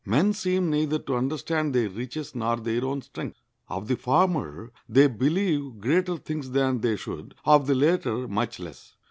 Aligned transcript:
Men 0.03 0.33
seem 0.33 0.71
neither 0.71 0.97
to 0.97 1.15
understand 1.15 1.75
their 1.75 1.87
riches 1.87 2.33
nor 2.33 2.55
their 2.57 2.83
own 2.83 3.03
strength. 3.03 3.39
Of 3.69 3.87
the 3.87 3.95
former 3.95 4.71
they 4.89 5.05
believe 5.05 5.79
greater 5.79 6.17
things 6.17 6.49
than 6.49 6.81
they 6.81 6.95
should; 6.95 7.35
of 7.45 7.67
the 7.67 7.75
latter, 7.75 8.27
much 8.27 8.59
less. 8.59 8.95